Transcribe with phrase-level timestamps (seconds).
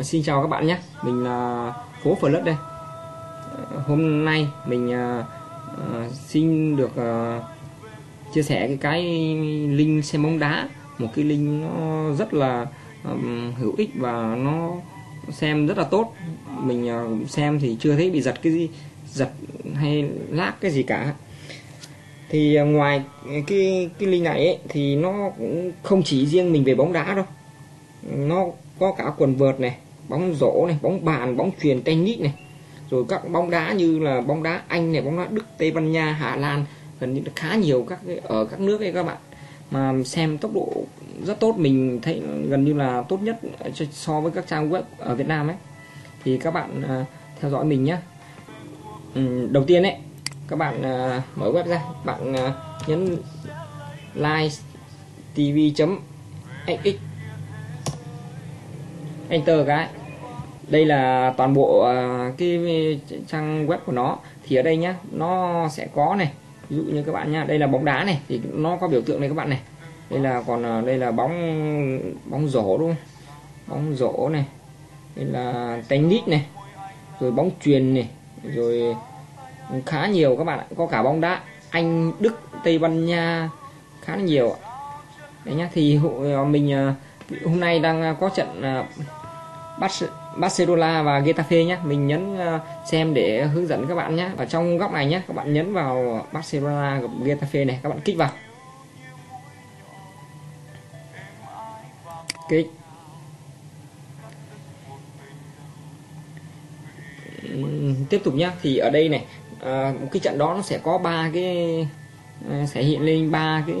[0.00, 0.78] Vâng, xin chào các bạn nhé.
[1.02, 2.54] Mình là Phố Phở Lất đây.
[3.70, 7.42] Ờ, hôm nay mình uh, xin được uh,
[8.34, 9.04] chia sẻ cái cái
[9.68, 10.68] link xem bóng đá.
[10.98, 12.66] Một cái link nó rất là
[13.04, 14.72] um, hữu ích và nó
[15.30, 16.14] xem rất là tốt.
[16.62, 16.90] Mình
[17.22, 18.68] uh, xem thì chưa thấy bị giật cái gì
[19.12, 19.30] Giật
[19.74, 21.14] hay lác cái gì cả.
[22.28, 23.02] Thì ngoài
[23.46, 27.14] cái cái link này ấy, thì nó cũng không chỉ riêng mình về bóng đá
[27.14, 27.24] đâu.
[28.02, 28.46] Nó
[28.78, 29.76] có cả quần vợt này
[30.10, 32.34] bóng rổ này bóng bàn bóng chuyền tennis này.
[32.90, 35.92] Rồi các bóng đá như là bóng đá anh này bóng đá đức tây ban
[35.92, 36.64] nha hà lan
[37.00, 39.16] gần như là khá nhiều các cái, ở các nước ấy các bạn.
[39.70, 40.72] Mà xem tốc độ
[41.26, 43.40] rất tốt mình thấy gần như là tốt nhất
[43.92, 45.56] so với các trang web ở việt nam ấy.
[46.24, 47.04] Thì các bạn à,
[47.40, 47.96] theo dõi mình nhé
[49.14, 49.96] ừ, đầu tiên ấy
[50.48, 52.52] các bạn à, mở web ra bạn à,
[52.86, 53.16] nhấn
[54.14, 54.54] live
[55.34, 56.96] tv.xx
[59.28, 59.88] enter cái
[60.70, 64.18] đây là toàn bộ à, cái trang web của nó.
[64.46, 66.32] Thì ở đây nhá, nó sẽ có này.
[66.68, 69.02] Ví dụ như các bạn nhá, đây là bóng đá này, thì nó có biểu
[69.02, 69.60] tượng này các bạn này.
[70.10, 71.32] Đây là còn à, đây là bóng
[72.24, 72.96] bóng rổ đúng không?
[73.66, 74.44] Bóng rổ này,
[75.16, 76.46] đây là tennis này,
[77.20, 78.08] rồi bóng truyền này,
[78.54, 78.96] rồi
[79.86, 80.64] khá nhiều các bạn ạ.
[80.76, 83.50] Có cả bóng đá anh, đức, tây ban nha,
[84.02, 84.58] khá là nhiều ạ.
[85.44, 86.94] Đấy nhá, thì hộ- à, mình
[87.44, 88.62] hôm nay đang có trận
[89.80, 89.90] bắt
[90.36, 91.78] Barcelona và Getafe nhé.
[91.84, 94.30] Mình nhấn ờ, xem để hướng dẫn các bạn nhé.
[94.36, 98.00] Ở trong góc này nhé các bạn nhấn vào Barcelona gặp Getafe này các bạn
[98.00, 98.30] kích vào.
[102.48, 102.70] Kích.
[108.10, 108.52] Tiếp tục nhá.
[108.62, 109.24] Thì ở đây này
[109.60, 111.88] à, một cái trận đó nó sẽ có ba cái
[112.50, 113.76] à, sẽ hiện lên ba cái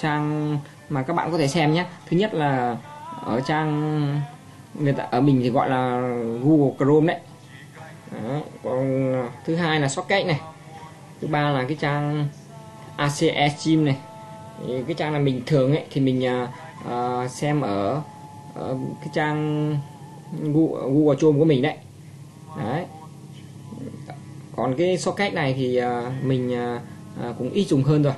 [0.00, 1.84] trang mà các bạn có thể xem nhé.
[2.10, 2.76] Thứ nhất là
[3.24, 4.20] ở trang
[4.74, 6.00] người ta ở mình thì gọi là
[6.42, 7.22] Google Chrome đấy.
[8.12, 8.40] Đó.
[8.64, 10.40] còn à, thứ hai là Socket này.
[11.20, 12.28] Thứ ba là cái trang
[12.96, 13.96] ACE Gym này.
[14.66, 16.28] Thì cái trang là mình thường ấy thì mình
[16.86, 18.02] uh, xem ở,
[18.54, 19.76] ở cái trang
[20.42, 21.76] Google, Google Chrome của mình đấy.
[22.58, 22.84] Đấy.
[24.56, 26.56] Còn cái socket này thì uh, mình
[27.28, 28.14] uh, cũng ít dùng hơn rồi.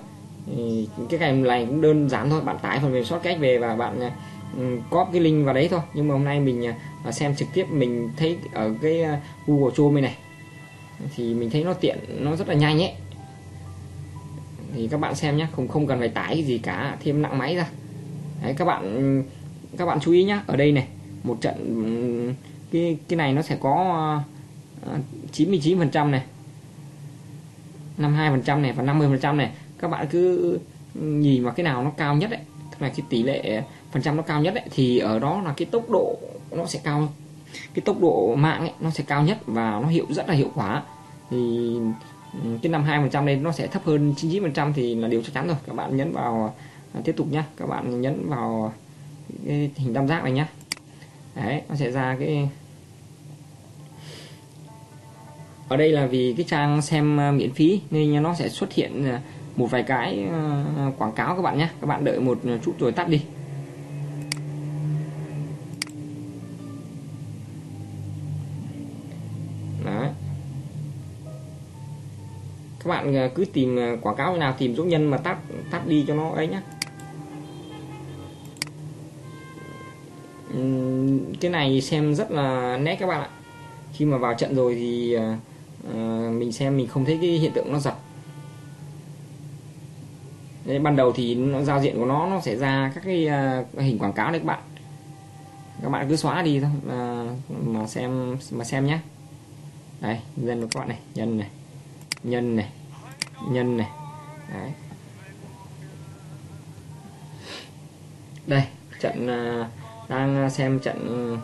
[0.46, 3.76] Thì cái cái này cũng đơn giản thôi bạn tải phần mềm socket về và
[3.76, 4.10] bạn
[4.56, 5.80] Ừ, copy cái link vào đấy thôi.
[5.94, 6.74] Nhưng mà hôm nay mình à,
[7.04, 10.16] à, xem trực tiếp, mình thấy ở cái à, Google Chrome này
[11.16, 12.92] thì mình thấy nó tiện, nó rất là nhanh ấy.
[14.74, 17.38] Thì các bạn xem nhé không không cần phải tải cái gì cả, thêm nặng
[17.38, 17.68] máy ra.
[18.42, 19.22] Đấy, các bạn
[19.76, 20.86] các bạn chú ý nhá, ở đây này,
[21.24, 22.32] một trận ừ,
[22.72, 24.20] cái cái này nó sẽ có
[25.32, 26.22] 99 phần trăm này
[27.98, 29.50] 52% này và 50% này.
[29.78, 30.52] Các bạn cứ
[30.94, 32.40] ừ, nhìn vào cái nào nó cao nhất đấy
[32.70, 35.54] tức là cái tỷ lệ phần trăm nó cao nhất ấy, thì ở đó là
[35.56, 36.18] cái tốc độ
[36.50, 37.08] nó sẽ cao.
[37.74, 40.50] Cái tốc độ mạng ấy nó sẽ cao nhất và nó hiệu rất là hiệu
[40.54, 40.82] quả.
[41.30, 41.70] Thì
[42.42, 45.22] ừ, cái năm hai phần trăm đây nó sẽ thấp hơn 99% thì là điều
[45.22, 45.56] chắc chắn rồi.
[45.66, 46.54] Các bạn nhấn vào
[46.94, 47.44] à, tiếp tục nhá.
[47.56, 48.72] Các bạn nhấn vào
[49.46, 50.48] cái hình tam giác này nhá.
[51.34, 52.48] Đấy nó sẽ ra cái
[55.68, 59.04] ở đây là vì cái trang xem à, miễn phí nên nó sẽ xuất hiện
[59.04, 59.20] à,
[59.56, 60.28] một vài cái
[60.98, 63.20] quảng cáo các bạn nhé các bạn đợi một chút rồi tắt đi.
[72.84, 75.38] Các bạn ờ, cứ tìm ờ, quảng cáo nào tìm dũng nhân mà tắt
[75.70, 76.62] tắt đi cho nó ấy nhá.
[81.40, 83.28] Cái này xem rất là nét các bạn ạ.
[83.92, 85.16] Khi mà vào trận rồi thì
[85.88, 85.94] uh,
[86.32, 87.94] mình xem mình không thấy cái hiện tượng nó giật.
[90.64, 93.78] Đấy, ban đầu thì nó giao diện của nó nó sẽ ra các cái uh,
[93.78, 94.60] hình quảng cáo đấy các bạn.
[95.82, 98.98] Các bạn cứ xóa đi thôi uh, mà xem mà xem nhé
[100.00, 101.48] đây dân của các bạn này nhân này
[102.24, 102.68] nhân này.
[103.48, 103.88] Nhân này.
[104.52, 104.72] Đấy.
[108.46, 108.62] đây
[109.00, 109.66] trận uh,
[110.08, 111.36] đang xem trận ừ,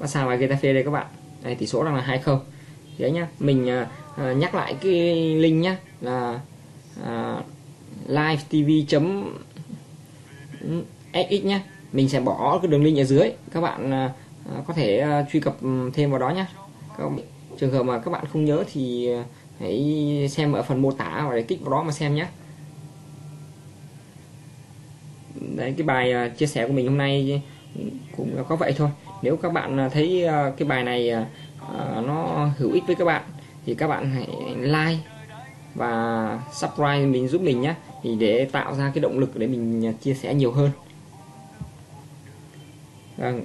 [0.00, 1.06] Barca và Getafe đây các bạn.
[1.42, 2.40] Đây tỷ số đang là hai không.
[2.98, 6.40] Đấy nhá mình uh, nhắc lại cái link nhá là
[7.00, 7.44] uh,
[8.06, 8.70] live tv
[11.12, 11.62] sx nhá.
[11.92, 13.32] Mình sẽ bỏ cái đường link ở dưới.
[13.52, 15.56] Các bạn uh, có thể uh, truy cập
[15.94, 16.46] thêm vào đó nhá.
[16.98, 17.18] Các bạn,
[17.58, 19.26] trường hợp mà các bạn không nhớ thì uh,
[19.60, 22.26] hãy xem ở phần mô tả và để kích vào đó mà xem nhé.
[25.56, 27.42] Đấy cái bài à, chia sẻ của mình hôm nay
[28.16, 28.88] cũng có vậy thôi.
[29.22, 31.12] Nếu các bạn à, thấy à, cái bài này
[32.06, 33.22] nó hữu ích với các bạn
[33.66, 35.02] thì các bạn hãy like
[35.74, 37.74] và subscribe mình giúp mình nhé.
[38.02, 40.70] Thì để tạo ra cái động lực để mình chia sẻ nhiều hơn.
[43.16, 43.40] Vâng,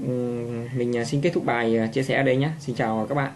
[0.77, 2.49] mình xin kết thúc bài chia sẻ ở đây nhé.
[2.59, 3.31] Xin chào các bạn.